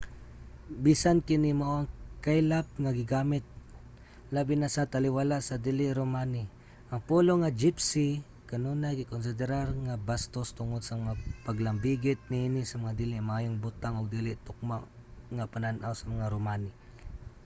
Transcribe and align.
bisan 0.85 1.17
kini 1.27 1.51
mao 1.59 1.73
ang 1.77 1.89
kaylap 2.25 2.67
nga 2.83 2.91
gigamit 2.99 3.43
labi 4.35 4.53
na 4.57 4.69
sa 4.75 4.89
taliwala 4.93 5.37
sa 5.43 5.55
dili 5.65 5.85
romani 5.99 6.43
ang 6.91 7.01
pulong 7.09 7.39
nga 7.41 7.55
gypsy 7.61 8.07
kanunay 8.49 8.93
gikonsiderar 8.97 9.67
nga 9.85 10.01
bastos 10.09 10.49
tungod 10.57 10.81
sa 10.85 10.99
mga 11.01 11.13
paglambigit 11.45 12.19
niini 12.31 12.61
sa 12.65 12.79
mga 12.83 12.97
dili 13.01 13.15
maayong 13.29 13.59
butang 13.65 13.95
ug 13.99 14.07
dili 14.17 14.31
tukma 14.45 14.77
nga 15.35 15.49
panan-aw 15.53 15.93
sa 15.95 16.09
mga 16.13 16.31
romani 16.35 16.71